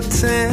[0.00, 0.49] pretend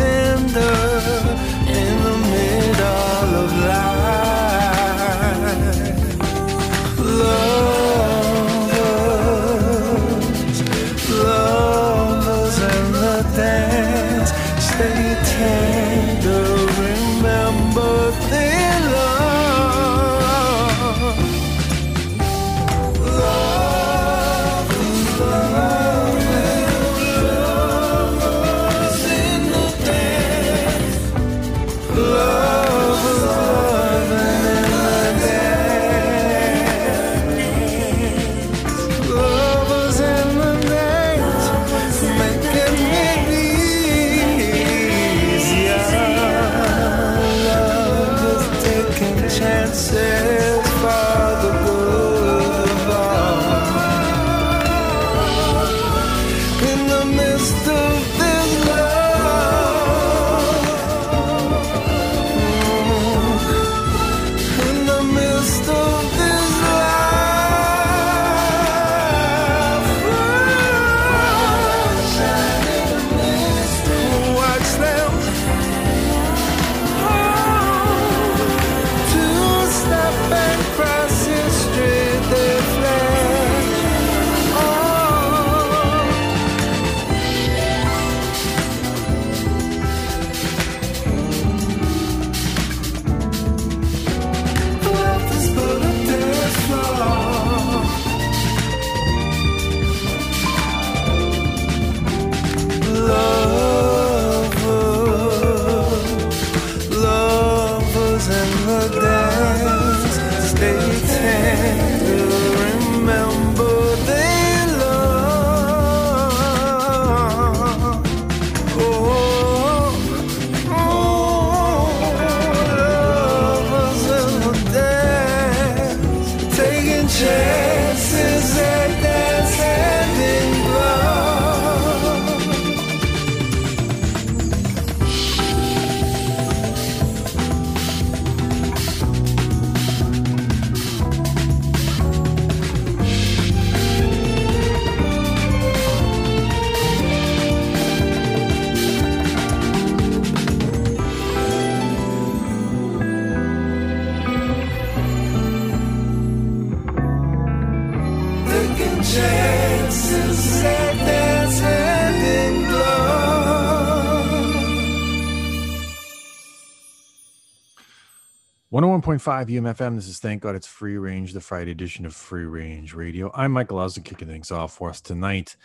[169.07, 169.95] 101.5 UMFM.
[169.95, 173.31] This is Thank God It's Free Range, the Friday edition of Free Range Radio.
[173.33, 175.55] I'm Michael Owsley kicking things off for us tonight.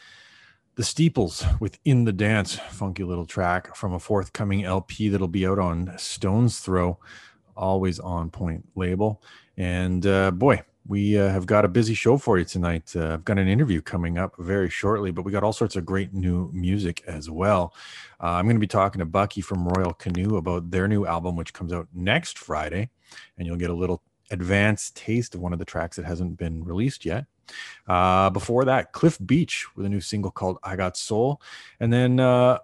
[0.76, 5.58] The Steeples within the Dance, funky little track from a forthcoming LP that'll be out
[5.58, 7.00] on Stones Throw,
[7.56, 9.20] always on point label.
[9.56, 12.94] And uh, boy, we uh, have got a busy show for you tonight.
[12.94, 15.84] Uh, I've got an interview coming up very shortly, but we got all sorts of
[15.84, 17.74] great new music as well.
[18.22, 21.34] Uh, I'm going to be talking to Bucky from Royal Canoe about their new album,
[21.34, 22.90] which comes out next Friday,
[23.36, 26.62] and you'll get a little advanced taste of one of the tracks that hasn't been
[26.64, 27.26] released yet.
[27.88, 31.42] Uh, before that, Cliff Beach with a new single called I Got Soul,
[31.80, 32.58] and then uh,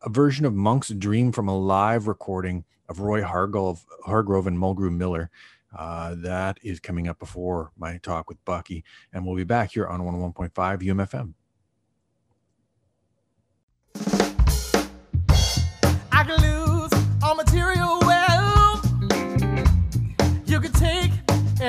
[0.00, 4.94] a version of Monk's Dream from a live recording of Roy Hargrove, Hargrove and Mulgrew
[4.94, 5.30] Miller.
[5.76, 9.86] Uh, that is coming up before my talk with Bucky, and we'll be back here
[9.86, 11.34] on 101.5 UMFM.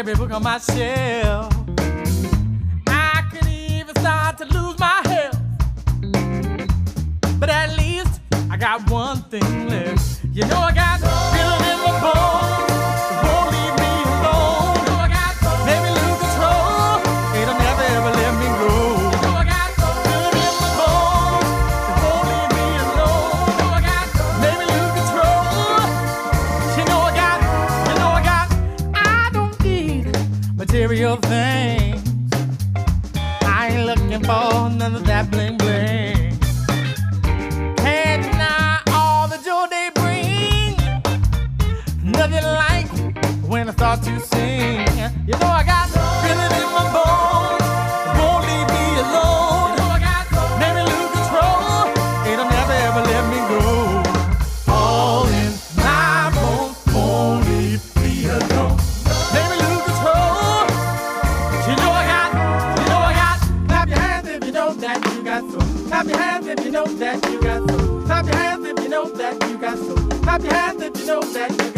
[0.03, 1.53] Every book on my shelf.
[2.87, 5.39] I could even start to lose my health.
[7.39, 8.19] But at least
[8.51, 10.25] I got one thing left.
[10.33, 12.42] You know I got feeling in my bones.
[34.83, 35.42] None of that bling
[71.21, 71.72] if that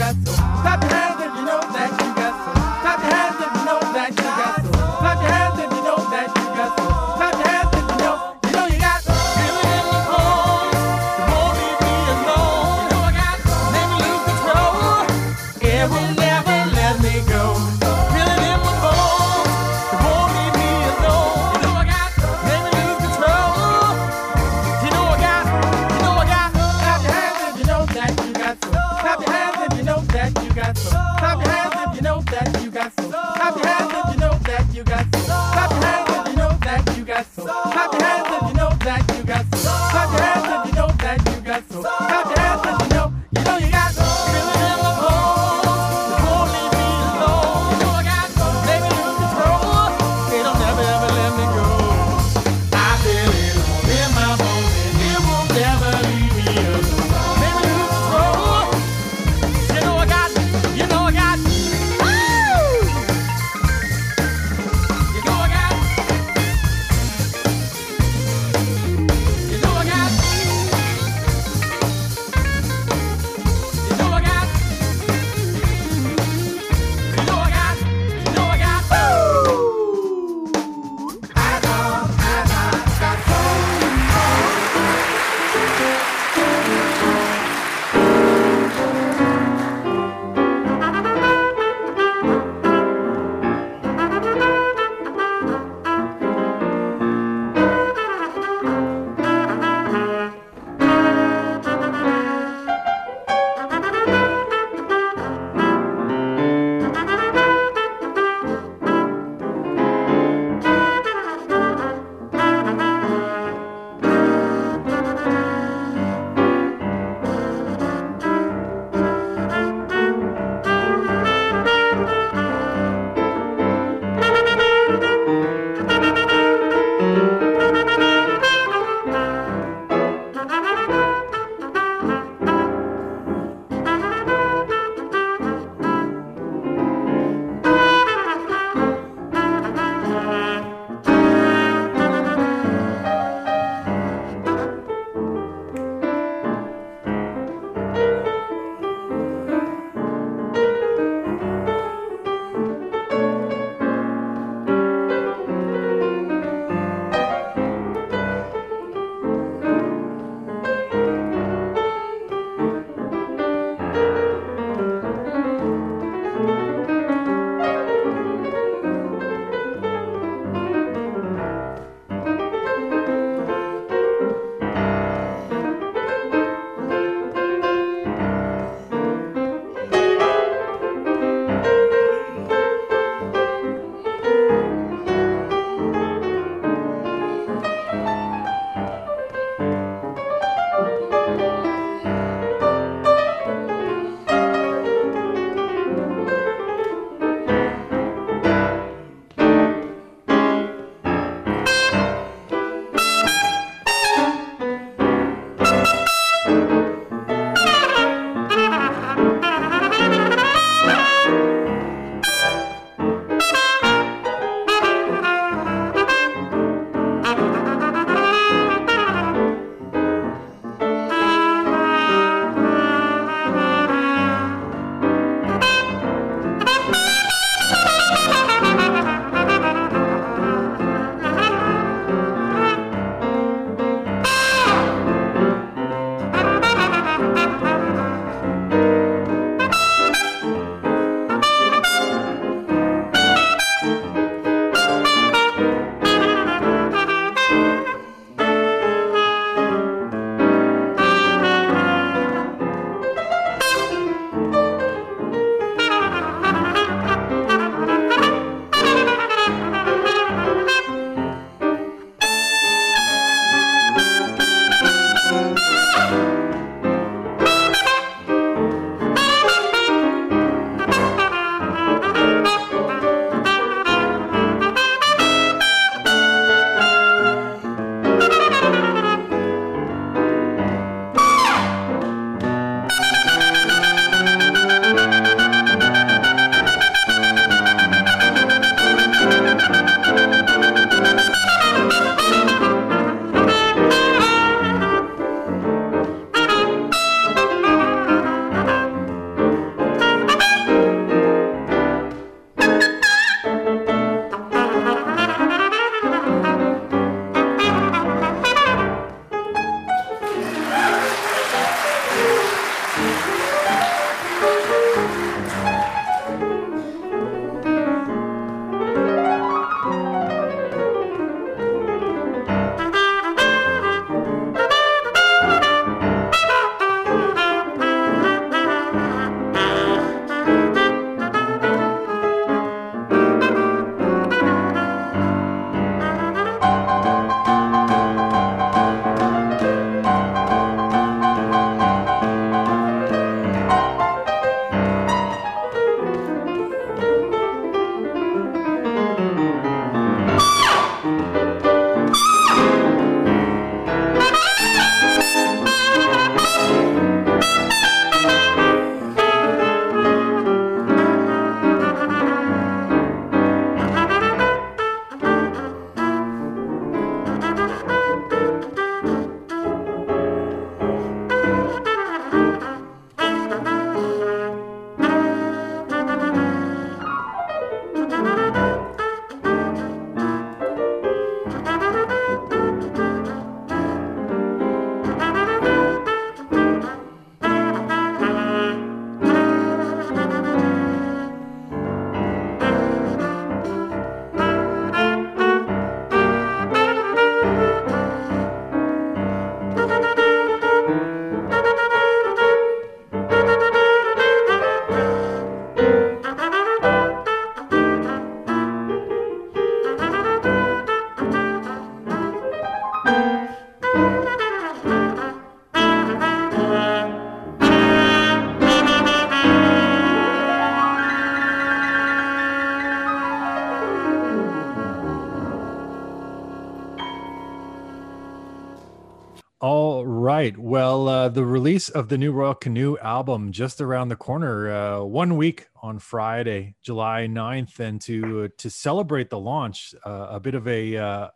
[431.75, 435.99] release of the new Royal Canoe album just around the corner, uh, one week on
[435.99, 437.79] Friday, July 9th.
[437.81, 441.27] And to uh, to celebrate the launch, uh, a bit of a uh,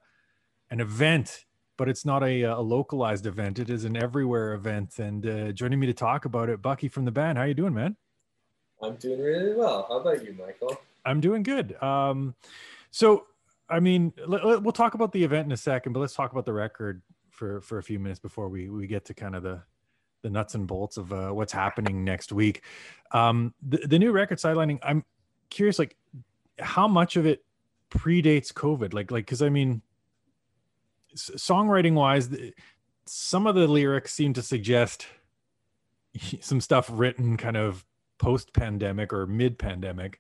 [0.72, 1.44] an event,
[1.78, 3.60] but it's not a, a localized event.
[3.60, 4.98] It is an everywhere event.
[4.98, 7.38] And uh, joining me to talk about it, Bucky from the band.
[7.38, 7.98] How you doing, man?
[8.82, 9.88] I'm doing really well.
[9.90, 10.80] How about you, Michael?
[11.04, 11.76] I'm doing good.
[11.84, 12.34] Um,
[12.92, 13.26] so,
[13.70, 16.32] I mean, let, let- we'll talk about the event in a second, but let's talk
[16.32, 19.44] about the record for for a few minutes before we we get to kind of
[19.44, 19.64] the
[20.22, 22.64] the nuts and bolts of uh, what's happening next week.
[23.12, 24.80] Um, the, the new record sidelining.
[24.84, 25.04] I'm
[25.50, 25.96] curious, like,
[26.60, 27.44] how much of it
[27.90, 28.94] predates COVID?
[28.94, 29.82] Like, like, because I mean,
[31.16, 32.30] songwriting wise,
[33.06, 35.08] some of the lyrics seem to suggest
[36.42, 37.86] some stuff written kind of
[38.18, 40.20] post pandemic or mid pandemic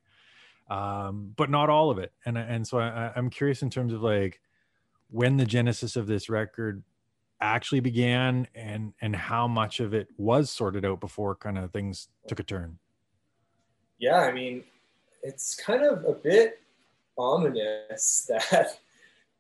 [0.69, 2.13] um, but not all of it.
[2.25, 4.39] And and so I, I'm curious in terms of like
[5.09, 6.83] when the genesis of this record
[7.41, 12.09] actually began and and how much of it was sorted out before kind of things
[12.27, 12.77] took a turn.
[13.97, 14.63] Yeah, I mean,
[15.23, 16.61] it's kind of a bit
[17.17, 18.79] ominous that,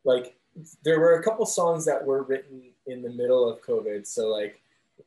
[0.03, 0.35] like,
[0.83, 4.05] there were a couple songs that were written in the middle of COVID.
[4.05, 4.59] So, like,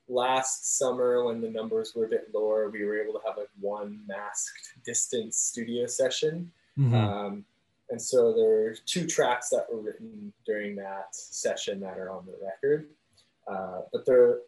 [0.09, 3.49] last summer when the numbers were a bit lower, we were able to have like
[3.61, 6.51] one masked distance studio session.
[6.95, 7.45] Um,
[7.93, 12.25] and so there were two tracks that were written during that session that are on
[12.25, 12.89] the record.
[13.47, 14.41] Uh, but the,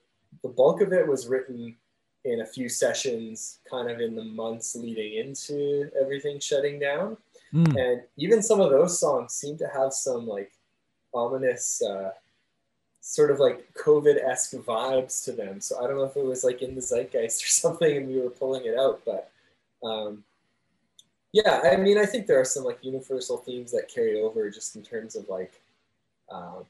[0.42, 1.76] the bulk of it was written
[2.24, 7.18] in a few sessions, kind of in the months leading into everything shutting down.
[7.52, 7.78] Mm.
[7.78, 10.52] And even some of those songs seem to have some like
[11.12, 12.12] ominous, uh,
[13.02, 15.60] sort of like COVID esque vibes to them.
[15.60, 18.22] So I don't know if it was like in the zeitgeist or something and we
[18.22, 19.30] were pulling it out, but
[19.86, 20.24] um,
[21.34, 24.76] yeah, I mean, I think there are some like universal themes that carry over just
[24.76, 25.60] in terms of like,
[26.30, 26.64] um,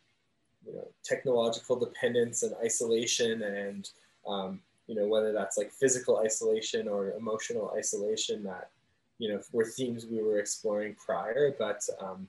[0.66, 3.90] you know, technological dependence and isolation and,
[4.26, 8.71] um, you know, whether that's like physical isolation or emotional isolation that,
[9.18, 11.54] you know, were themes we were exploring prior.
[11.59, 12.26] But um,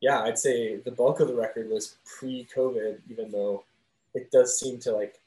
[0.00, 3.62] yeah, I'd say the bulk of the record was pre-COVID, even though
[4.12, 5.20] it does seem to like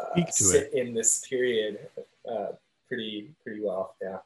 [0.00, 0.88] uh, to sit it.
[0.88, 1.78] in this period
[2.28, 2.48] uh,
[2.88, 3.94] pretty pretty well.
[4.02, 4.18] Yeah.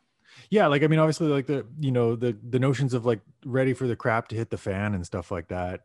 [0.50, 3.72] Yeah, like I mean, obviously, like the you know the the notions of like ready
[3.74, 5.82] for the crap to hit the fan and stuff like that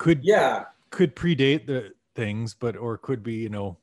[0.00, 3.76] could Yeah, could predate the things, but or could be you know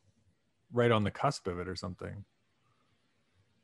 [0.73, 2.25] right on the cusp of it or something.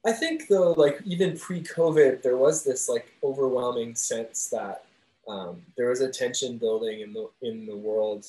[0.05, 4.85] I think though, like even pre-COVID, there was this like overwhelming sense that
[5.27, 8.25] um, there was a tension building in the in the world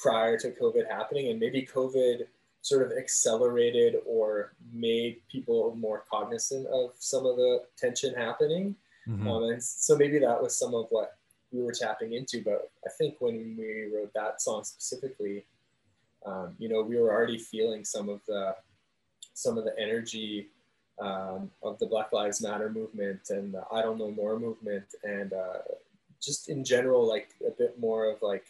[0.00, 2.26] prior to COVID happening, and maybe COVID
[2.62, 8.76] sort of accelerated or made people more cognizant of some of the tension happening.
[9.08, 9.26] Mhm.
[9.26, 11.16] Um, and so maybe that was some of what
[11.52, 12.42] we were tapping into.
[12.42, 15.46] But I think when we wrote that song specifically,
[16.24, 18.56] um, you know, we were already feeling some of the
[19.32, 20.50] some of the energy
[20.98, 25.62] um, of the Black Lives Matter movement and the Idle No More movement, and uh,
[26.20, 28.44] just in general, like a bit more of like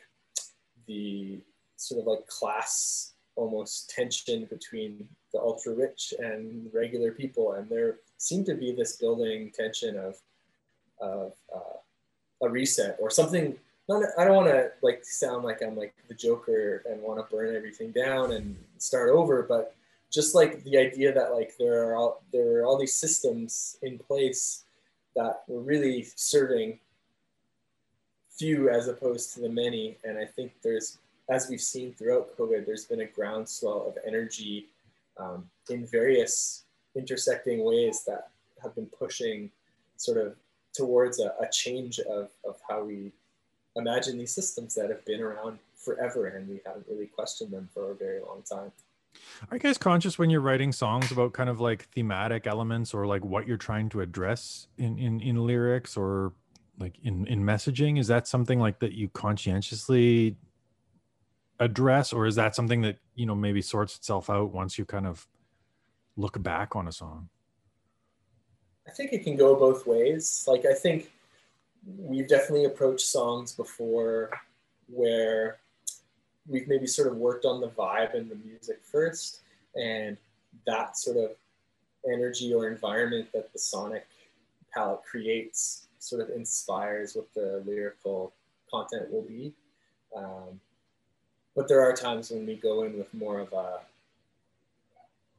[0.86, 1.40] the
[1.76, 7.92] sort of like class almost tension between the ultra rich and regular people, and there
[8.18, 10.14] seemed to be this building tension of
[11.00, 11.78] of uh,
[12.46, 13.56] a reset or something.
[13.88, 17.34] Not, I don't want to like sound like I'm like the Joker and want to
[17.34, 19.74] burn everything down and start over, but
[20.10, 23.98] just like the idea that like there are all, there are all these systems in
[23.98, 24.64] place
[25.16, 26.78] that were really serving
[28.40, 30.98] few as opposed to the many, and I think there's
[31.30, 34.66] as we've seen throughout COVID, there's been a groundswell of energy
[35.18, 36.64] um, in various
[36.96, 38.30] intersecting ways that
[38.62, 39.50] have been pushing
[39.96, 40.34] sort of
[40.74, 43.12] towards a, a change of, of how we
[43.76, 47.92] imagine these systems that have been around forever and we haven't really questioned them for
[47.92, 48.72] a very long time.
[49.50, 53.06] Are you guys conscious when you're writing songs about kind of like thematic elements or
[53.06, 56.32] like what you're trying to address in in, in lyrics or
[56.78, 57.98] like in in messaging?
[57.98, 60.36] Is that something like that you conscientiously
[61.60, 65.06] address, or is that something that you know maybe sorts itself out once you kind
[65.06, 65.28] of
[66.16, 67.28] look back on a song?
[68.88, 70.44] I think it can go both ways.
[70.48, 71.10] Like I think
[71.86, 74.30] we've definitely approached songs before
[74.88, 75.58] where
[76.48, 79.42] we've maybe sort of worked on the vibe and the music first,
[79.76, 80.16] and
[80.66, 81.30] that sort of
[82.10, 84.06] energy or environment that the sonic
[84.72, 88.32] palette creates sort of inspires what the lyrical
[88.70, 89.52] content will be.
[90.16, 90.60] Um,
[91.60, 93.80] but there are times when we go in with more of a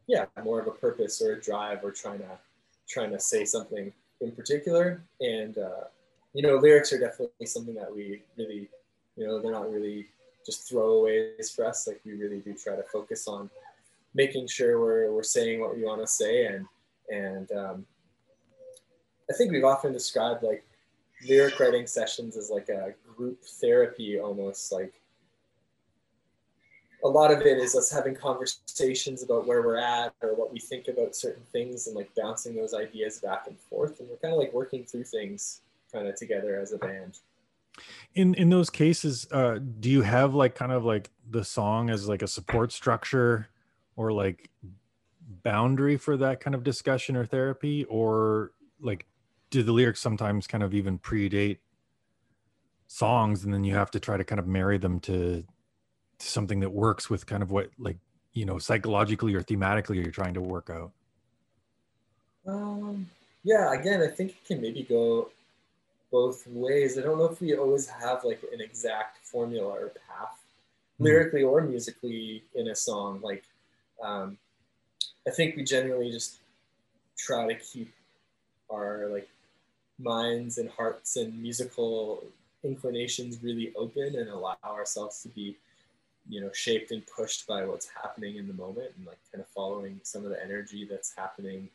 [0.08, 2.38] yeah more of a purpose or a drive or trying to
[2.88, 5.86] trying to say something in particular and uh,
[6.34, 8.70] you know lyrics are definitely something that we really
[9.16, 10.08] you know they're not really
[10.46, 11.88] just throwaways for us.
[11.88, 13.50] Like we really do try to focus on
[14.14, 16.46] making sure we're, we're saying what we want to say.
[16.48, 16.66] And,
[17.10, 17.86] and um,
[19.30, 20.66] I think we've often described like
[21.28, 25.01] lyric writing sessions as like a group therapy almost like
[27.04, 30.60] a lot of it is us having conversations about where we're at or what we
[30.60, 34.34] think about certain things and like bouncing those ideas back and forth and we're kind
[34.34, 35.62] of like working through things
[35.92, 37.20] kind of together as a band.
[38.14, 42.08] In in those cases uh do you have like kind of like the song as
[42.08, 43.48] like a support structure
[43.96, 44.50] or like
[45.44, 47.86] boundary for that kind of discussion or therapy?
[47.86, 49.06] Or like
[49.50, 51.58] do the lyrics sometimes kind of even predate
[52.88, 55.44] songs and then you have to try to kind of marry them to,
[56.24, 57.98] something that works with kind of what like
[58.34, 60.92] you know psychologically or thematically you're trying to work out
[62.48, 63.08] um
[63.44, 65.30] yeah again i think it can maybe go
[66.12, 66.98] both ways.
[66.98, 70.38] I don't know if we always have like an exact formula or path,
[71.00, 71.06] mm.
[71.06, 73.22] lyrically or musically in a song.
[73.24, 73.44] Like,
[74.04, 74.38] um,
[75.26, 76.40] I think we generally just
[77.18, 77.92] try to keep
[78.72, 79.30] our like
[79.98, 82.24] minds and hearts and musical
[82.64, 85.58] inclinations really open and allow ourselves to be
[86.30, 89.48] you know shaped and pushed by what's happening in the moment and like kind of
[89.50, 91.70] following some of the energy that's happening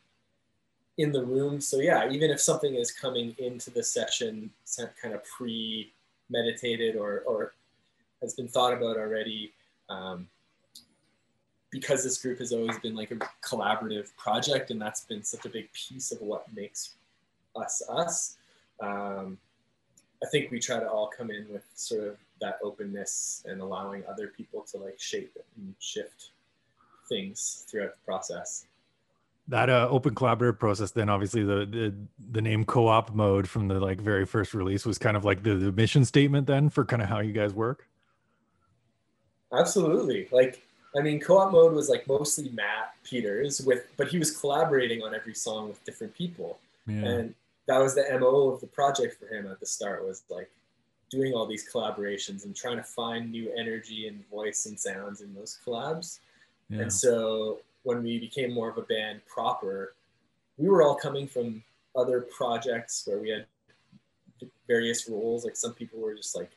[0.97, 1.61] in the room.
[1.61, 4.49] So yeah, even if something is coming into the session
[5.01, 7.53] kind of pre-meditated or, or
[8.21, 9.53] has been thought about already,
[9.89, 10.27] um,
[11.69, 15.49] because this group has always been like a collaborative project and that's been such a
[15.49, 16.95] big piece of what makes
[17.55, 18.37] us us.
[18.79, 19.37] Um,
[20.23, 24.03] I think we try to all come in with sort of that openness and allowing
[24.07, 26.31] other people to like shape and shift
[27.07, 28.65] things throughout the process.
[29.49, 31.93] That uh, open collaborative process then obviously the, the
[32.31, 35.55] the name co-op mode from the like very first release was kind of like the,
[35.55, 37.87] the mission statement then for kind of how you guys work?
[39.53, 40.27] Absolutely.
[40.31, 40.61] Like
[40.97, 45.13] i mean co-op mode was like mostly matt peters with but he was collaborating on
[45.13, 46.59] every song with different people.
[46.85, 47.05] Yeah.
[47.05, 47.35] and
[47.67, 50.49] that was the mo of the project for him at the start was like
[51.09, 55.33] doing all these collaborations and trying to find new energy and voice and sounds in
[55.33, 56.19] those collabs
[56.69, 56.81] yeah.
[56.81, 59.95] and so when we became more of a band proper,
[60.57, 61.63] we were all coming from
[61.95, 63.45] other projects where we had
[64.67, 65.45] various roles.
[65.45, 66.51] Like some people were just like,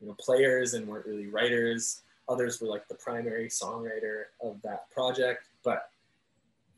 [0.00, 2.02] you know, players and weren't really writers.
[2.28, 5.46] Others were like the primary songwriter of that project.
[5.64, 5.88] But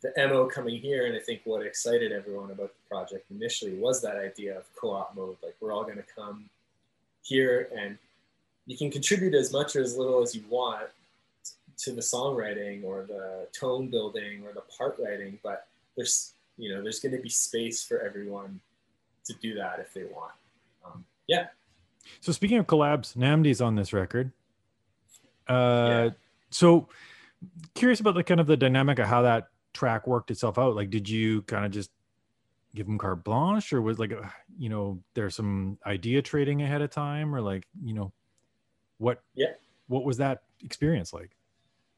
[0.00, 4.00] the MO coming here, and I think what excited everyone about the project initially was
[4.02, 5.38] that idea of co-op mode.
[5.42, 6.48] Like we're all going to come
[7.28, 7.98] here and
[8.66, 10.88] you can contribute as much or as little as you want
[11.78, 16.82] to the songwriting or the tone building or the part writing, but there's you know
[16.82, 18.60] there's going to be space for everyone
[19.24, 20.32] to do that if they want.
[20.84, 21.46] Um, yeah.
[22.20, 24.32] So speaking of collabs, Nnamdi's on this record.
[25.46, 25.52] Uh,
[25.88, 26.10] yeah.
[26.50, 26.88] So
[27.74, 30.74] curious about the kind of the dynamic of how that track worked itself out.
[30.74, 31.90] Like, did you kind of just
[32.74, 36.82] give him carte blanche, or was like, a, you know, there's some idea trading ahead
[36.82, 38.12] of time, or like, you know,
[38.98, 39.22] what?
[39.34, 39.52] Yeah.
[39.86, 41.30] What was that experience like?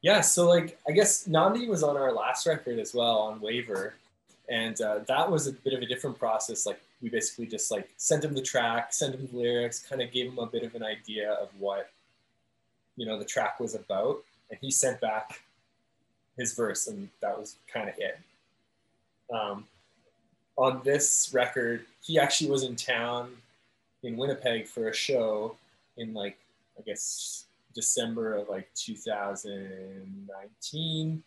[0.02, 3.94] yeah, so like I guess Nnamdi was on our last record as well on Waver,
[4.48, 6.64] and uh, that was a bit of a different process.
[6.64, 10.10] Like we basically just like sent him the track, sent him the lyrics, kind of
[10.10, 11.90] gave him a bit of an idea of what
[12.96, 15.42] you know the track was about, and he sent back
[16.38, 18.18] his verse, and that was kind of it.
[19.32, 19.66] Um,
[20.60, 23.30] on this record, he actually was in town
[24.02, 25.56] in Winnipeg for a show
[25.96, 26.36] in like
[26.78, 31.22] I guess December of like 2019,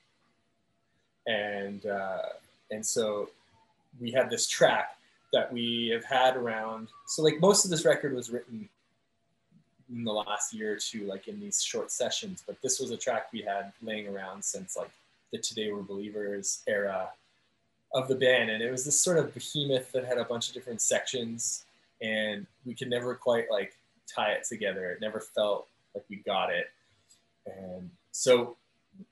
[1.26, 2.22] and uh,
[2.70, 3.30] and so
[4.00, 4.98] we had this track
[5.34, 6.90] that we have had around.
[7.08, 8.70] So like most of this record was written
[9.92, 12.44] in the last year or two, like in these short sessions.
[12.46, 14.92] But this was a track we had laying around since like
[15.32, 17.10] the Today We're Believers era
[17.94, 20.54] of the band, and it was this sort of behemoth that had a bunch of
[20.54, 21.66] different sections,
[22.02, 23.78] and we could never quite like
[24.08, 24.92] tie it together.
[24.92, 26.70] It never felt like we got it.
[27.46, 28.58] And so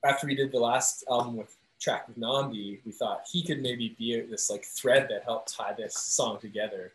[0.03, 3.95] after we did the last album with track with Nnamdi, we thought he could maybe
[3.97, 6.91] be this like thread that helped tie this song together.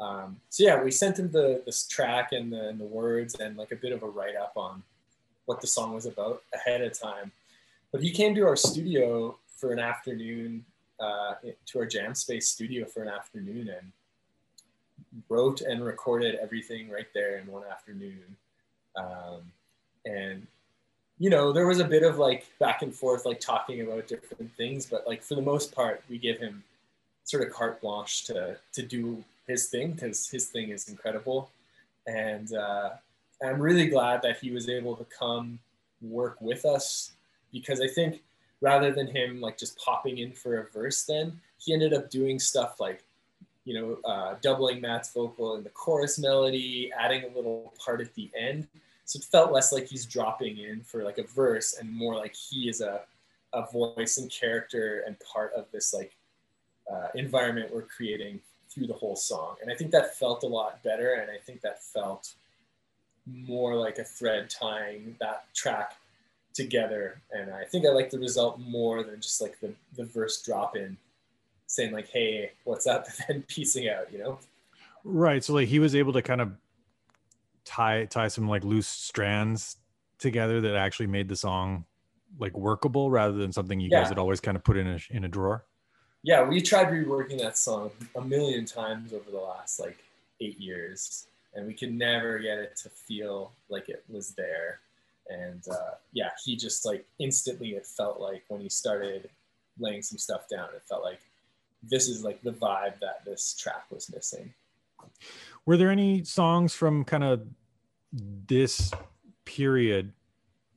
[0.00, 3.56] Um, so yeah, we sent him the this track and the, and the words and
[3.56, 4.82] like a bit of a write up on
[5.44, 7.32] what the song was about ahead of time.
[7.92, 10.64] But he came to our studio for an afternoon,
[11.00, 11.34] uh,
[11.66, 13.92] to our jam space studio for an afternoon and
[15.28, 18.36] wrote and recorded everything right there in one afternoon.
[18.96, 19.42] Um,
[20.04, 20.46] and
[21.18, 24.50] you know, there was a bit of like back and forth, like talking about different
[24.56, 26.64] things, but like for the most part, we give him
[27.24, 31.50] sort of carte blanche to to do his thing because his thing is incredible.
[32.06, 32.90] And uh,
[33.42, 35.58] I'm really glad that he was able to come
[36.00, 37.12] work with us
[37.52, 38.22] because I think
[38.60, 42.38] rather than him like just popping in for a verse, then he ended up doing
[42.38, 43.02] stuff like,
[43.64, 48.14] you know, uh, doubling Matt's vocal in the chorus melody, adding a little part at
[48.14, 48.66] the end.
[49.04, 52.34] So it felt less like he's dropping in for like a verse and more like
[52.34, 53.00] he is a,
[53.52, 56.14] a voice and character and part of this like
[56.90, 59.56] uh, environment we're creating through the whole song.
[59.60, 61.14] And I think that felt a lot better.
[61.14, 62.34] And I think that felt
[63.26, 65.96] more like a thread tying that track
[66.54, 67.20] together.
[67.32, 70.76] And I think I like the result more than just like the, the verse drop
[70.76, 70.96] in
[71.66, 73.06] saying like, Hey, what's up?
[73.28, 74.38] And then piecing out, you know?
[75.04, 75.42] Right.
[75.42, 76.52] So like he was able to kind of
[77.64, 79.76] tie, tie some like loose strands
[80.18, 81.84] together that actually made the song
[82.38, 84.00] like workable rather than something you Yeah.
[84.00, 85.64] guys had always kind of put in a, in a drawer.
[86.22, 89.96] Yeah, we tried reworking that song a million times over the last like
[90.40, 94.80] eight years, and we could never get it to feel like it was there.
[95.30, 99.30] And uh, yeah, he just like instantly, it felt like when he started
[99.78, 101.20] laying some stuff down, it felt like
[101.82, 104.52] this is like the vibe that this track was missing.
[105.64, 107.42] Were there any songs from kind of
[108.12, 108.90] this
[109.44, 110.12] period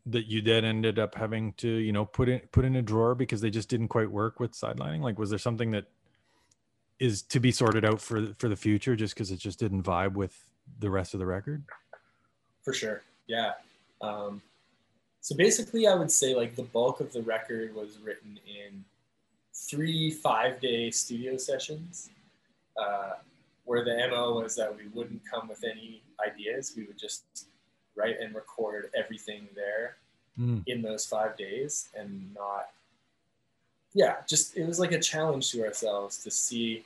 [0.06, 3.16] that you then ended up having to, you know, put in put in a drawer
[3.16, 5.02] because they just didn't quite work with sidelining?
[5.02, 5.86] Like, was there something that
[7.00, 10.14] is to be sorted out for for the future just because it just didn't vibe
[10.14, 10.38] with
[10.80, 11.64] the rest of the record?
[12.64, 13.02] For sure.
[13.28, 13.54] Yeah.
[14.04, 14.42] Um,
[15.22, 18.84] so basically, I would say like the bulk of the record was written in
[19.54, 22.10] three five day studio sessions,
[22.78, 23.14] uh,
[23.66, 26.74] where the MO was that we wouldn't come with any ideas.
[26.76, 27.24] We would just
[27.96, 29.96] write and record everything there
[30.40, 30.64] Mm.
[30.66, 32.72] in those five days and not,
[33.94, 36.84] yeah, just it was like a challenge to ourselves to see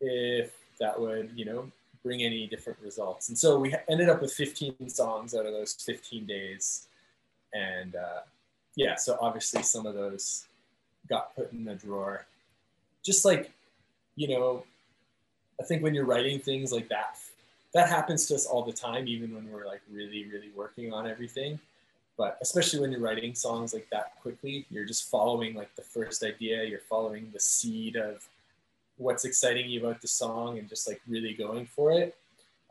[0.00, 3.28] if that would, you know, bring any different results.
[3.28, 6.86] And so we ended up with 15 songs out of those 15 days.
[7.52, 8.20] And uh,
[8.76, 10.46] yeah, so obviously some of those
[11.08, 12.26] got put in the drawer.
[13.02, 13.50] Just like,
[14.16, 14.64] you know,
[15.60, 17.18] I think when you're writing things like that,
[17.74, 21.06] that happens to us all the time, even when we're like really, really working on
[21.06, 21.58] everything.
[22.16, 26.22] But especially when you're writing songs like that quickly, you're just following like the first
[26.22, 28.28] idea, you're following the seed of
[29.00, 32.14] what's exciting you about the song and just like really going for it.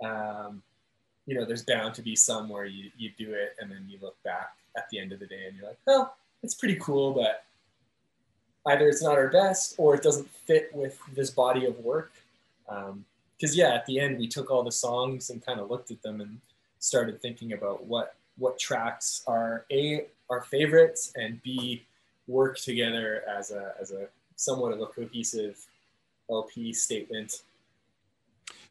[0.03, 0.61] Um,
[1.25, 3.97] you know, there's bound to be some where you, you do it and then you
[4.01, 6.11] look back at the end of the day and you're like, oh,
[6.43, 7.45] it's pretty cool, but
[8.67, 12.11] either it's not our best or it doesn't fit with this body of work.
[12.67, 16.01] Because yeah, at the end we took all the songs and kind of looked at
[16.03, 16.39] them and
[16.77, 21.83] started thinking about what what tracks are a our favorites and b
[22.27, 25.57] work together as a as a somewhat of a cohesive
[26.29, 27.43] LP statement.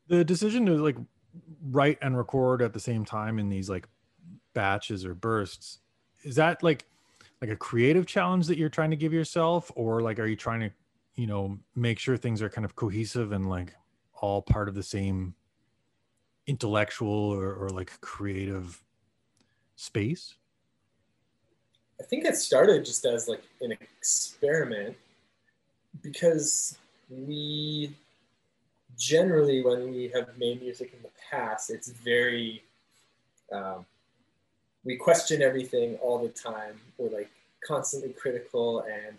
[0.09, 0.97] The decision to like
[1.71, 3.87] write and record at the same time in these like
[4.55, 5.79] batches or bursts
[6.25, 6.87] is that like
[7.41, 10.61] like a creative challenge that you're trying to give yourself or like are you trying
[10.61, 10.71] to
[11.15, 13.75] you know make sure things are kind of cohesive and like
[14.21, 15.35] all part of the same
[16.47, 18.83] intellectual or, or like creative
[19.77, 20.35] space
[22.01, 24.97] I think it started just as like an experiment
[26.03, 27.93] because we
[28.97, 32.63] generally, when we have made music in the past, it's very,
[33.53, 33.87] um,
[34.85, 36.81] we question everything all the time.
[36.97, 37.31] We're like
[37.67, 39.17] constantly critical and,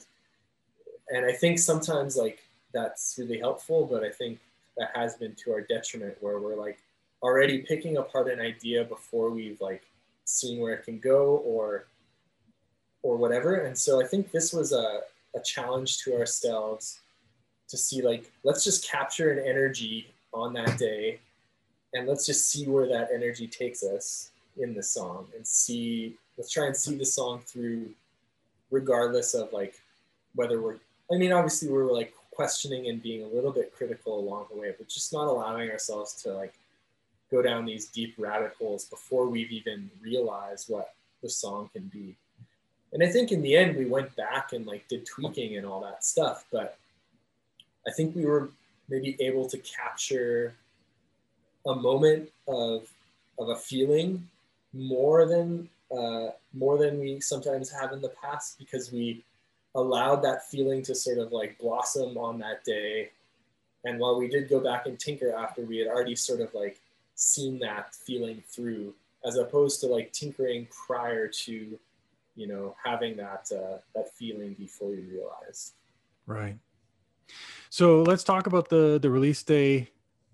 [1.12, 2.40] and I think sometimes like
[2.74, 4.40] that's really helpful, but I think
[4.78, 6.80] that has been to our detriment where we're like
[7.22, 9.84] already picking apart an idea before we've like
[10.26, 11.86] seen where it can go or
[13.02, 13.56] or whatever.
[13.56, 15.02] And so I think this was a,
[15.36, 17.00] a challenge to ourselves
[17.70, 21.20] to see like, let's just capture an energy on that day
[21.94, 26.52] and let's just see where that energy takes us in the song and see, let's
[26.52, 27.90] try and see the song through
[28.72, 29.80] regardless of like
[30.36, 30.78] whether we're,
[31.12, 34.60] I mean, obviously we were like questioning and being a little bit critical along the
[34.60, 36.54] way, but just not allowing ourselves to like
[37.32, 42.16] go down these deep rabbit holes before we've even realized what the song can be.
[42.94, 45.82] And I think in the end we went back and like did tweaking and all
[45.82, 46.78] that stuff, but
[47.88, 48.50] I think we were
[48.90, 50.56] maybe able to capture
[51.68, 52.90] a moment of
[53.38, 54.28] of a feeling
[54.74, 59.24] more than uh, more than we sometimes have in the past because we
[59.76, 63.10] allowed that feeling to sort of like blossom on that day.
[63.86, 66.80] And while we did go back and tinker after we had already sort of like
[67.16, 68.94] seen that feeling through,
[69.26, 71.80] as opposed to like tinkering prior to
[72.36, 75.74] you know having that uh, that feeling before you realize
[76.26, 76.56] right
[77.70, 79.90] so let's talk about the the release day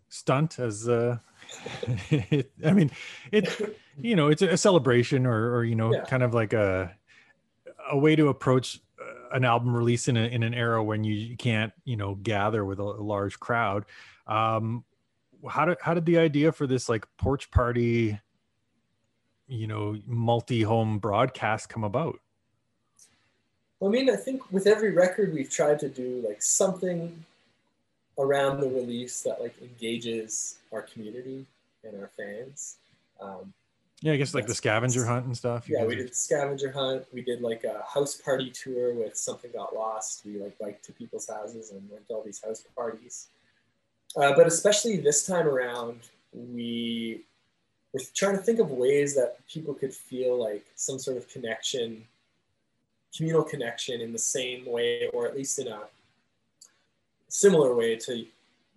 [0.10, 1.18] stunt as uh
[2.10, 2.92] it, I mean,
[3.32, 3.50] it
[3.98, 6.06] you know it's a celebration or or you know Yeah.
[6.06, 6.96] kind of like a
[7.92, 11.38] a way to approach uh, an album release in a, in an era when you,
[11.38, 13.86] can't you know gather with a, large crowd.
[14.28, 14.84] Um,
[15.48, 18.20] how did how did the idea for this like porch party,
[19.48, 22.20] you know, multi home broadcast come about?
[23.86, 27.24] Well, I mean, I think with every record we've tried to do like something
[28.18, 31.46] around the release that like engages our community
[31.84, 32.78] and our fans.
[33.22, 33.54] Um,
[34.02, 35.70] Yeah, I guess like the scavenger hunt and stuff.
[35.70, 37.06] yeah, we did the scavenger hunt.
[37.14, 40.26] We did like a house party tour with Something Got Lost.
[40.26, 43.28] We like biked to people's houses and went to all these house parties.
[44.18, 46.00] Uh, but especially this time around,
[46.34, 47.22] we
[47.94, 52.04] were trying to think of ways that people could feel like some sort of connection,
[53.16, 55.82] communal connection in the same way, or at least in a
[57.28, 58.26] similar way to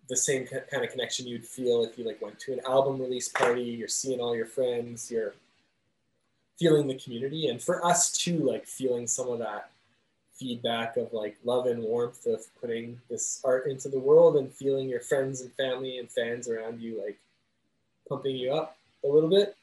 [0.08, 3.28] the same kind of connection you'd feel if you like went to an album release
[3.28, 3.62] party.
[3.62, 5.10] You're seeing all your friends.
[5.10, 5.34] You're
[6.58, 9.70] feeling the community, and for us too, like feeling some of that
[10.38, 14.88] feedback of like love and warmth of putting this art into the world and feeling
[14.88, 17.18] your friends and family and fans around you like
[18.08, 19.56] pumping you up a little bit.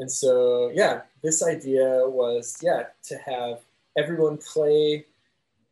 [0.00, 3.60] And so, yeah, this idea was, yeah, to have
[3.98, 5.04] everyone play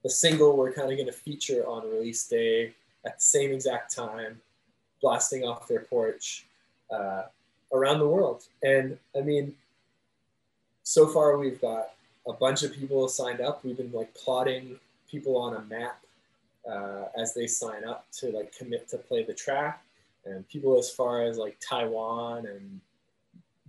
[0.04, 2.74] the single we're kind of going to feature on release day
[3.06, 4.38] at the same exact time,
[5.00, 6.46] blasting off their porch
[6.90, 7.22] uh,
[7.72, 8.44] around the world.
[8.62, 9.54] And I mean,
[10.82, 11.94] so far we've got
[12.26, 13.64] a bunch of people signed up.
[13.64, 14.78] We've been like plotting
[15.10, 16.02] people on a map
[16.70, 19.82] uh, as they sign up to like commit to play the track,
[20.26, 22.80] and people as far as like Taiwan and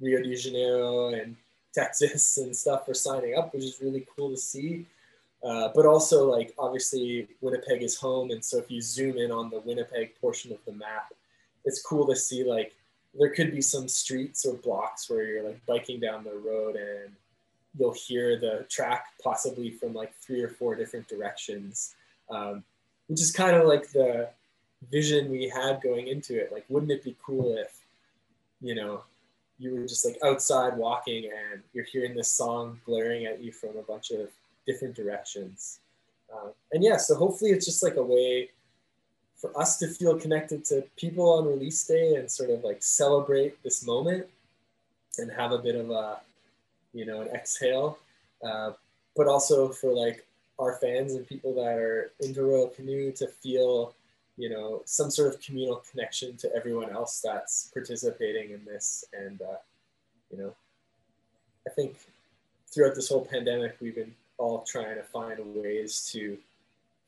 [0.01, 1.35] Rio de Janeiro and
[1.73, 4.85] Texas and stuff are signing up, which is really cool to see.
[5.43, 9.49] Uh, but also, like obviously, Winnipeg is home, and so if you zoom in on
[9.49, 11.13] the Winnipeg portion of the map,
[11.63, 12.73] it's cool to see like
[13.13, 17.13] there could be some streets or blocks where you're like biking down the road and
[17.77, 21.95] you'll hear the track possibly from like three or four different directions,
[22.29, 22.63] um,
[23.07, 24.29] which is kind of like the
[24.91, 26.51] vision we had going into it.
[26.51, 27.79] Like, wouldn't it be cool if,
[28.61, 29.03] you know,
[29.59, 33.77] you were just like outside walking and you're hearing this song blaring at you from
[33.77, 34.29] a bunch of
[34.65, 35.79] different directions?
[36.33, 38.49] Um, and yeah, so hopefully it's just like a way
[39.39, 43.61] for us to feel connected to people on release day and sort of like celebrate
[43.63, 44.25] this moment
[45.17, 46.19] and have a bit of a
[46.93, 47.97] you know an exhale
[48.45, 48.71] uh,
[49.15, 50.25] but also for like
[50.59, 53.93] our fans and people that are into royal canoe to feel
[54.39, 59.41] you know some sort of communal connection to everyone else that's participating in this and
[59.41, 59.57] uh,
[60.31, 60.55] you know
[61.67, 61.97] i think
[62.73, 66.37] throughout this whole pandemic we've been all trying to find ways to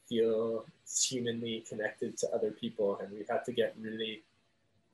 [0.09, 0.65] feel
[1.07, 4.21] humanly connected to other people and we've had to get really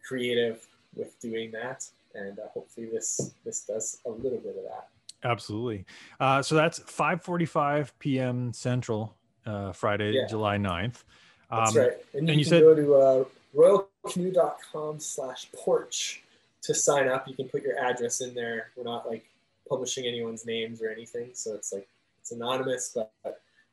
[0.07, 4.89] creative with doing that and uh, hopefully this this does a little bit of that
[5.23, 5.83] Absolutely.
[6.19, 8.53] Uh, so that's 5:45 p.m.
[8.53, 9.15] Central,
[9.47, 10.27] uh, Friday, Yeah.
[10.27, 11.03] July 9th.
[11.49, 16.23] That's Um, right and you and you can said- go to uh, royalcanoe.com slash porch
[16.63, 19.25] to sign up you can put your address in there we're not like
[19.69, 21.87] publishing anyone's names or anything so it's like
[22.19, 23.11] it's anonymous but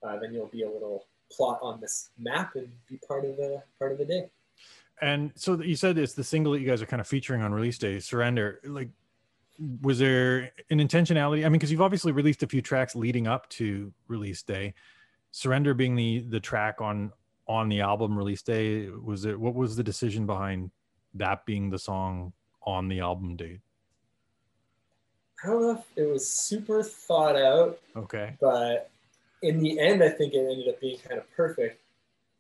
[0.03, 3.63] uh, then you'll be a little plot on this map and be part of the
[3.79, 4.29] part of the day
[5.01, 7.53] And so you said it's the single that you guys are kind of featuring on
[7.53, 8.61] release day, Surrender.
[8.65, 8.91] Like,
[9.83, 11.41] was there an intentionality?
[11.41, 14.75] I mean, because you've obviously released a few tracks leading up to release day.
[15.33, 17.11] Surrender being the the track on
[17.47, 18.89] on the album release day.
[18.89, 20.71] Was it what was the decision behind
[21.15, 23.61] that being the song on the album date?
[25.43, 28.35] i don't know if it was super thought out Okay.
[28.41, 28.91] but
[29.43, 31.79] in the end, I think it ended up being kind of perfect,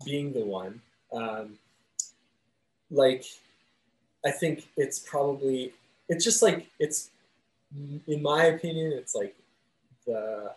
[0.06, 0.80] being the one.
[1.12, 1.58] Um,
[2.90, 3.26] like,
[4.24, 5.74] I think it's probably
[6.08, 7.10] it's just like it's
[8.06, 9.36] in my opinion, it's like
[10.06, 10.54] the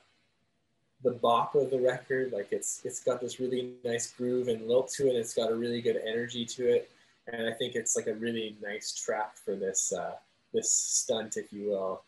[1.07, 2.33] the bop of the record.
[2.33, 5.15] Like it's it's got this really nice groove and lilt to it.
[5.15, 6.91] It's got a really good energy to it,
[7.31, 10.15] and I think it's like a really nice track for this uh,
[10.53, 12.03] this stunt, if you will.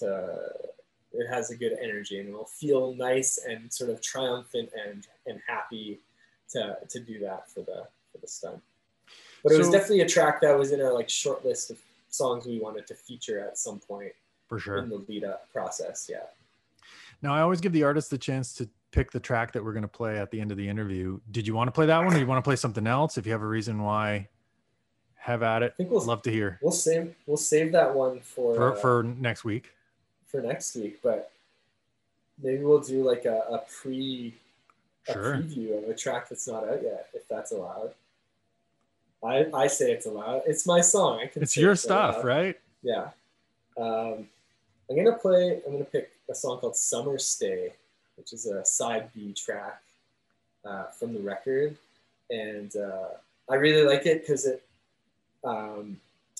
[0.00, 0.38] To
[1.14, 5.40] it has a good energy and it'll feel nice and sort of triumphant and and
[5.46, 6.00] happy
[6.50, 8.60] to to do that for the for the stunt.
[9.42, 11.78] But it was definitely a track that was in our like short list of
[12.10, 14.12] songs we wanted to feature at some point
[14.48, 14.76] For sure.
[14.76, 16.06] in the lead up process.
[16.10, 16.26] Yeah.
[17.22, 19.82] Now, I always give the artist the chance to pick the track that we're going
[19.82, 21.20] to play at the end of the interview.
[21.30, 23.16] Did you want to play that one or you want to play something else?
[23.16, 24.28] If you have a reason why,
[25.14, 25.72] have at it.
[25.72, 28.76] I think we'll Love to hear we'll save we'll save that one for for, uh,
[28.76, 29.70] for next week.
[30.26, 31.30] for next week, but
[32.42, 34.34] maybe we'll do like a, a pre
[35.08, 35.36] a Sure.
[35.36, 37.92] preview of a track that's not out yet, if that's allowed.
[39.24, 40.42] I, I say it's allowed.
[40.46, 41.20] It's my song.
[41.22, 41.78] I can It's your allowed.
[41.78, 42.58] stuff, right?
[42.82, 43.08] Yeah.
[43.76, 44.28] Um,
[44.90, 45.60] I'm gonna play.
[45.66, 47.72] I'm gonna pick a song called "Summer Stay,"
[48.16, 49.82] which is a side B track
[50.64, 51.76] uh, from the record,
[52.30, 53.08] and uh,
[53.50, 54.62] I really like it because it
[55.44, 55.98] um,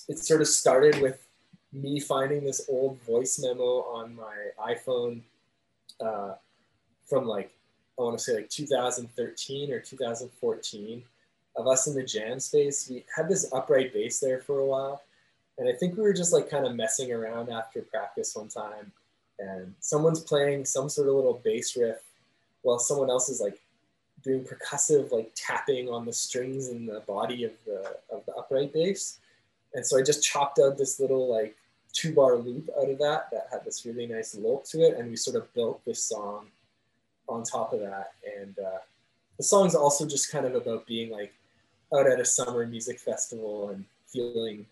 [0.09, 1.27] it sort of started with
[1.73, 5.21] me finding this old voice memo on my iPhone
[6.01, 6.35] uh,
[7.07, 7.51] from like
[7.99, 11.03] I want to say like 2013 or 2014
[11.57, 12.89] of us in the jam space.
[12.89, 15.03] We had this upright bass there for a while,
[15.59, 18.93] and I think we were just like kind of messing around after practice one time,
[19.39, 21.99] and someone's playing some sort of little bass riff
[22.63, 23.61] while someone else is like
[24.23, 28.73] doing percussive like tapping on the strings in the body of the of the upright
[28.73, 29.19] bass.
[29.75, 31.57] And so I just chopped out this little like
[31.93, 35.11] two bar loop out of that that had this really nice lilt to it, and
[35.11, 36.47] we sort of built this song
[37.29, 38.13] on top of that.
[38.39, 38.79] And uh,
[39.39, 41.33] the song's also just kind of about being like
[41.95, 44.67] out at a summer music festival and feeling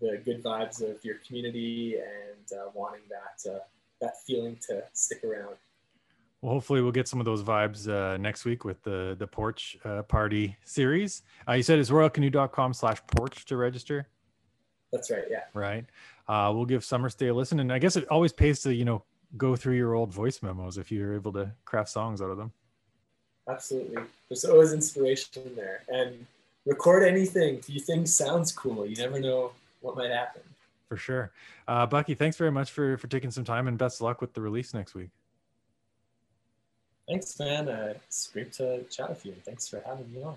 [0.00, 3.58] the good vibes of your community and uh, wanting that uh,
[4.00, 5.56] that feeling to stick around.
[6.42, 9.76] Well, hopefully we'll get some of those vibes uh, next week with the the porch
[9.84, 11.22] uh, party series.
[11.46, 14.08] Uh, you said it's royalcanoe.com slash porch to register,
[14.90, 15.24] That's right.
[15.30, 15.42] Yeah.
[15.52, 15.84] right?
[16.26, 17.60] Uh, we'll give Summer Stay a listen.
[17.60, 19.02] And I guess it always pays to, you know,
[19.36, 22.52] go through your old voice memos if you're able to craft songs out of them.
[23.48, 24.02] Absolutely.
[24.28, 25.82] There's always inspiration there.
[25.88, 26.26] And
[26.64, 28.86] record anything you think sounds cool.
[28.86, 30.42] You never know what might happen.
[30.90, 31.30] For sure.
[31.68, 34.40] Uh, Bucky, thanks very much for, for taking some time and best luck with the
[34.40, 35.10] release next week.
[37.08, 37.68] Thanks, man.
[37.68, 39.36] Uh, it's great to chat with you.
[39.44, 40.36] Thanks for having me on.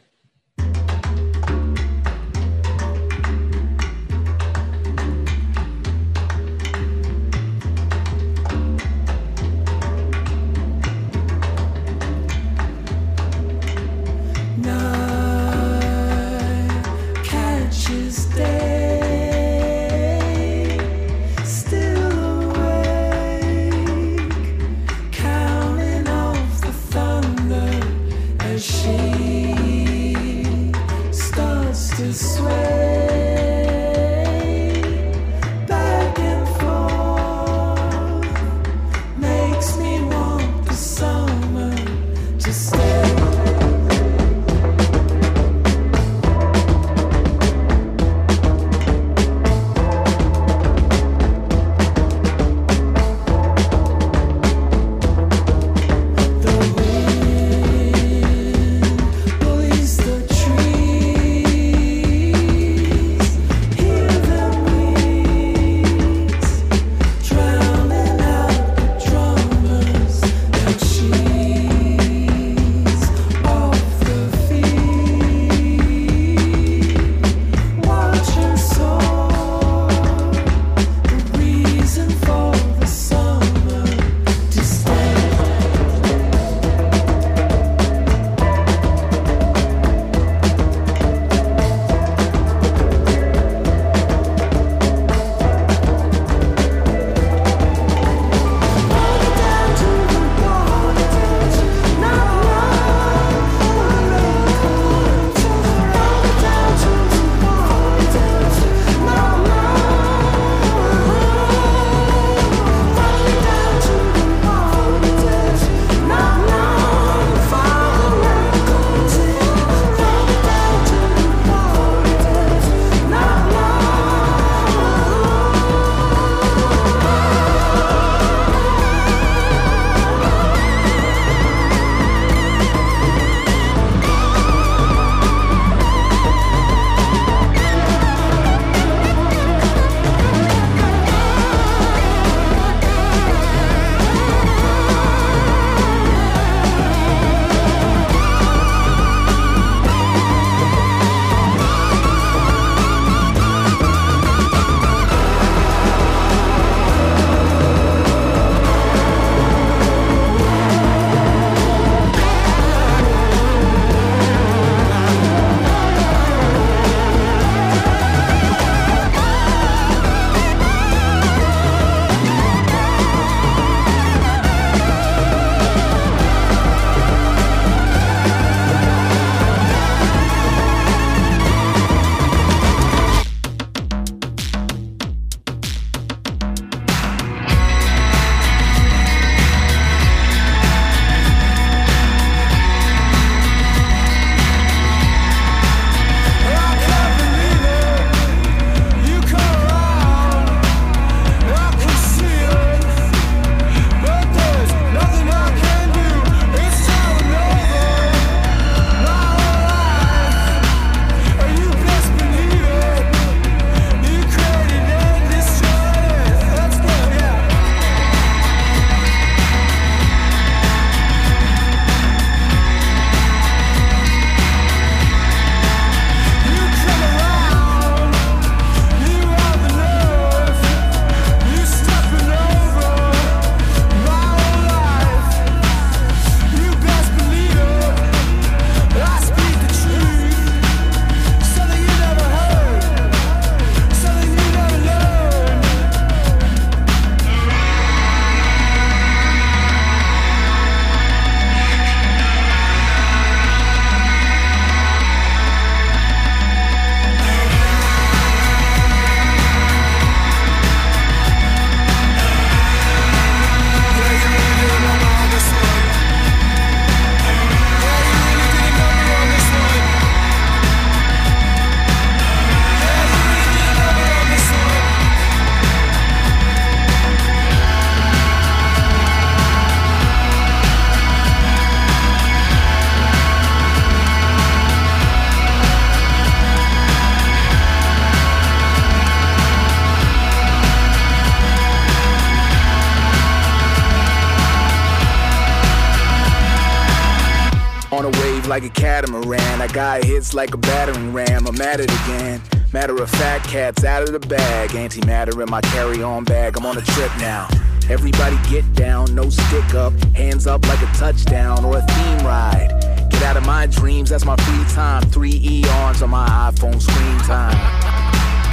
[298.53, 299.61] Like a catamaran.
[299.61, 301.47] I got hits like a battering ram.
[301.47, 302.39] I'm at it again.
[302.71, 304.69] Matter of fact, cat's out of the bag.
[304.69, 306.55] Antimatter in my carry-on bag.
[306.55, 307.47] I'm on a trip now.
[307.89, 312.69] Everybody get down, no stick up, hands up like a touchdown or a theme ride.
[313.09, 315.01] Get out of my dreams, that's my free time.
[315.09, 317.57] Three eons on my iPhone screen time.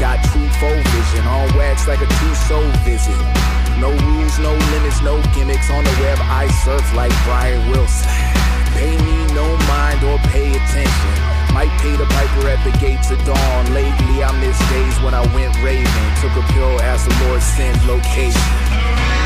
[0.00, 3.20] Got true full vision, all wax like a two soul visit.
[3.78, 5.70] No rules, no limits, no gimmicks.
[5.70, 8.29] On the web, I surf like Brian Wilson.
[8.74, 11.12] Pay me no mind or pay attention.
[11.52, 13.74] Might pay the piper at the gates of dawn.
[13.74, 16.10] Lately, I miss days when I went raving.
[16.20, 19.19] Took a pill, asked the Lord send location.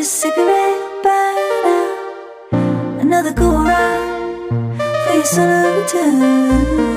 [0.00, 3.02] Your cigarette burn out.
[3.02, 6.89] Another go around for your solo return.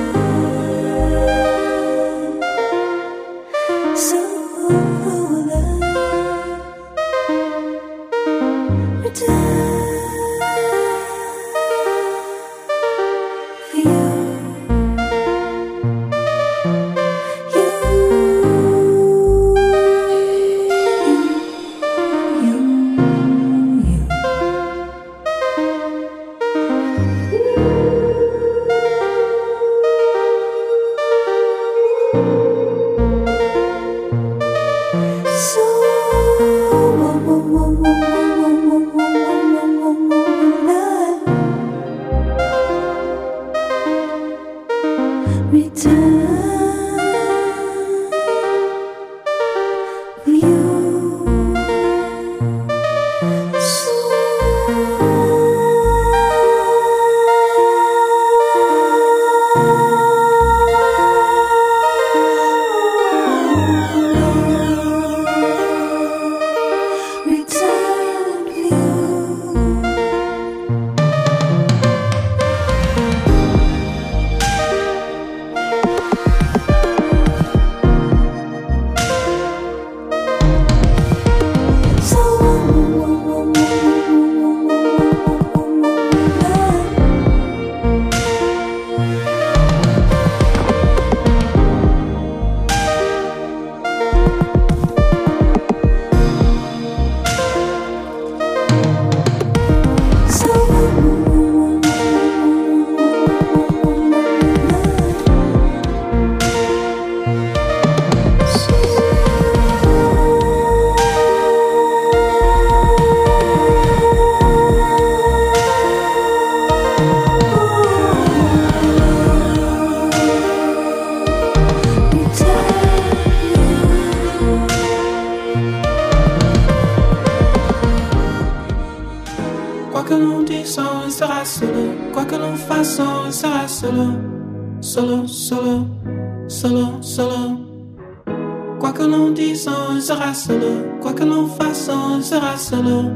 [142.24, 143.10] Sera solo.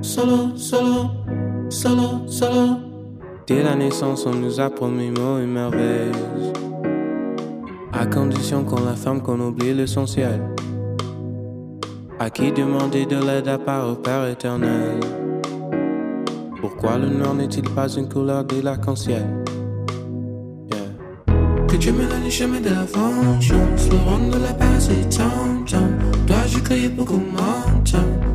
[0.00, 1.10] Solo, solo,
[1.68, 2.78] solo, solo.
[3.46, 6.12] Dès la naissance, on nous a promis mots et merveilles.
[7.92, 10.40] À condition qu'on la ferme, qu'on oublie l'essentiel.
[12.18, 15.00] À qui demander de l'aide à part au Père éternel?
[16.60, 19.24] Pourquoi le noir n'est-il pas une couleur de l'arc-en-ciel?
[20.70, 21.66] Yeah.
[21.68, 25.08] Que Dieu me donne le chemin de la vengeance, le rond de la base et
[25.08, 25.64] tam.
[26.26, 27.22] Dois-je crier pour qu'on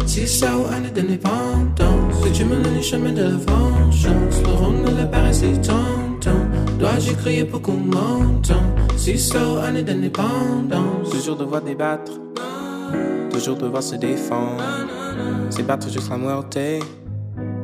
[0.06, 2.24] Si ça ou année d'indépendance.
[2.24, 6.20] Que Dieu me donne le chemin de la vengeance, le rond de la et tam
[6.20, 6.52] tam.
[6.80, 8.80] Dois-je crier pour qu'on m'entende?
[8.96, 11.10] Si ça ou année d'indépendance.
[11.12, 12.14] Toujours devoir débattre,
[13.32, 14.64] toujours devoir se défendre.
[15.50, 16.58] C'est battre jusqu'à muerte.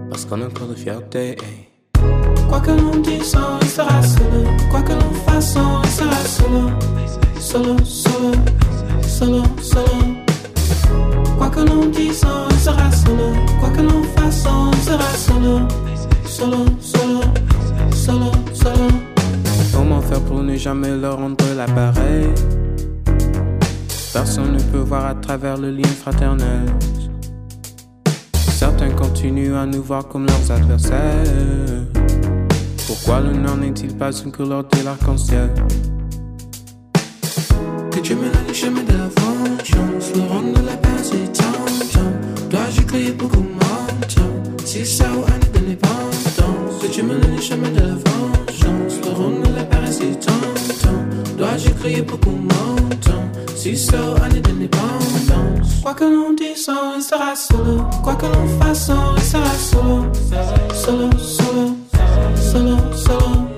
[0.09, 1.37] Parce qu'on a encore de fierté.
[2.49, 4.43] Quoi que l'on dise, on sera solo.
[4.71, 6.69] Quoi que l'on fasse, on sera solo.
[7.39, 8.31] Solo, solo,
[9.07, 10.18] solo, solo.
[11.39, 13.31] Quoi que l'on dise, on sera solo.
[13.61, 15.67] Quoi que l'on fasse, on sera solo.
[16.25, 17.21] Solo, solo,
[17.93, 18.87] solo, solo.
[19.73, 22.27] Comment faire pour ne jamais leur rendre l'appareil?
[24.11, 26.65] Personne ne peut voir à travers le lien fraternel.
[28.33, 31.85] Certains continuent à nous voir comme leurs adversaires.
[32.85, 35.49] Pourquoi le nord n'est-il pas une couleur de l'arc-en-ciel?
[37.99, 41.51] Que Dieu me donne le chemin de la vengeance, le rond de la et tam
[41.91, 42.49] tam.
[42.49, 44.61] Dois-je crier pour qu'on m'entende?
[44.63, 49.53] Si ça ou indépendance Que tu me donnes chemins de la vengeance Le rhum de
[49.53, 50.31] la parasitant
[51.37, 57.35] Dois-je crier pour qu'on m'entende Si ça ou indépendance Quoi que l'on dise, on restera
[57.35, 57.83] solo.
[58.01, 60.05] Quoi que l'on fasse, on restera solo
[60.73, 61.75] Solo, solo,
[62.37, 63.48] solo, solo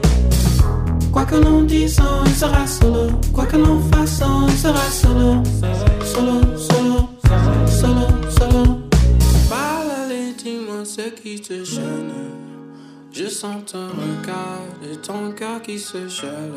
[1.12, 3.12] Quoi que l'on dise, on restera solo.
[3.34, 5.43] Quoi que l'on fasse, on restera solo.
[6.05, 7.09] Solo, solo,
[7.68, 8.82] solo, solo.
[9.49, 12.14] Parle, allez, dis-moi ce qui te gêne.
[13.12, 16.53] Je sens ton regard et ton cœur qui se gèle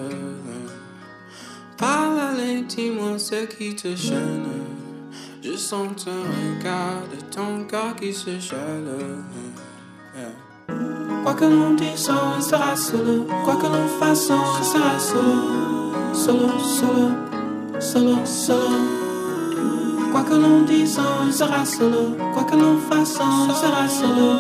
[1.77, 4.47] Parle, allez, dis-moi ce qui te gêne.
[5.43, 9.25] Je sens ton regard et ton cœur qui se gèle.
[11.25, 13.25] Quoi que l'on dise, on restera solo.
[13.45, 15.95] Quoi que l'on fasse, on restera solo.
[16.13, 17.11] Solo, solo,
[17.81, 18.77] solo, solo.
[20.13, 22.15] Quoi que l'on dise, on restera solo.
[22.35, 24.39] Quoi que l'on fasse, on restera solo.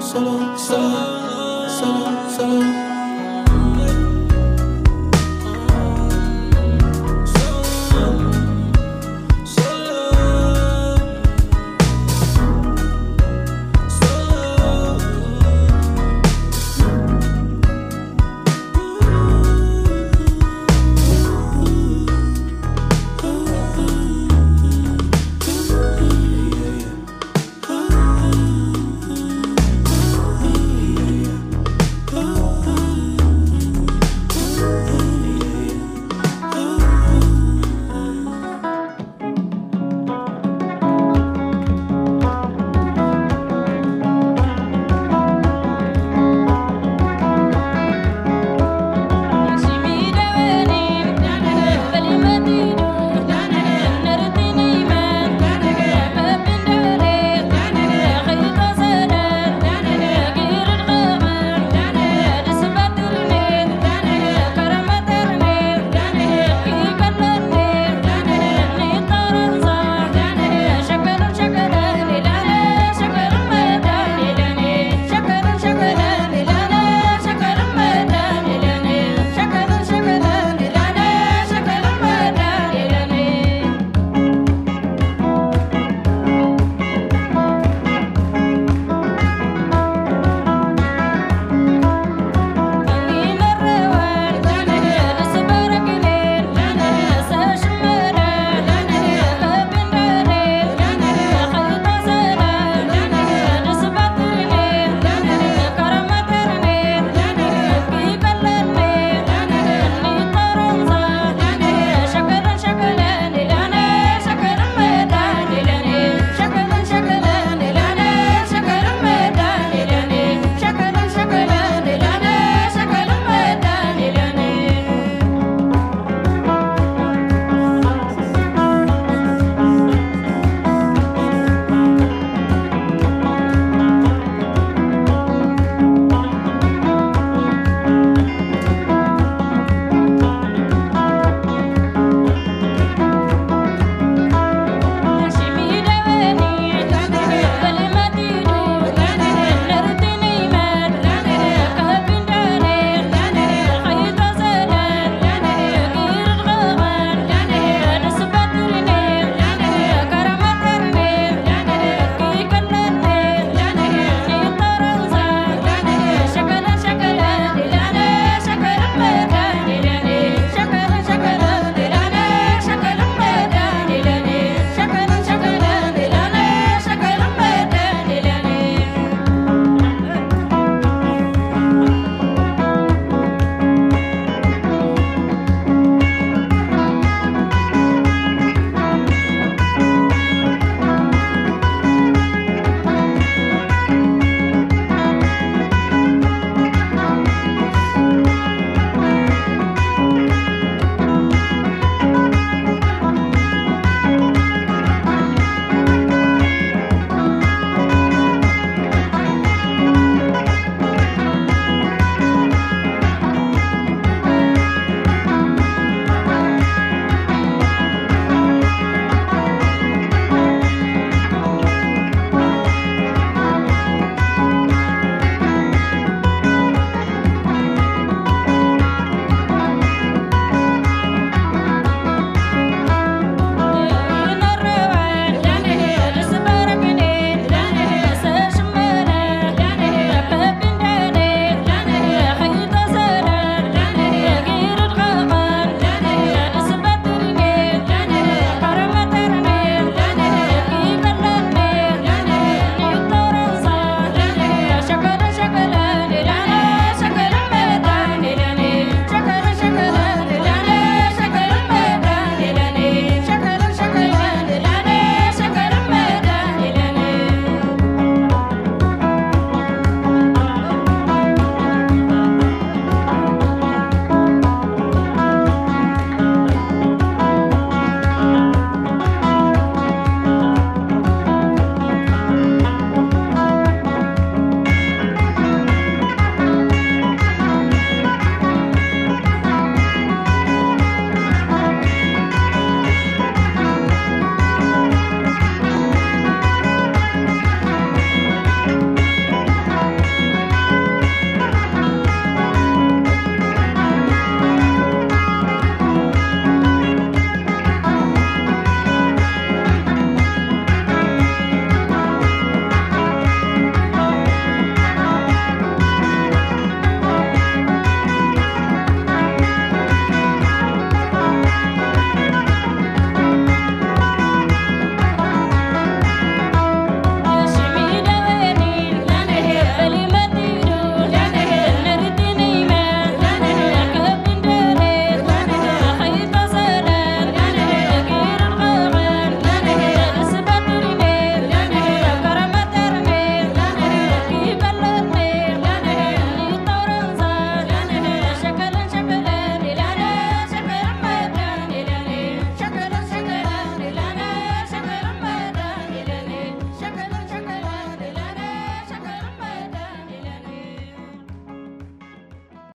[0.00, 2.83] Solo, solo, solo, solo.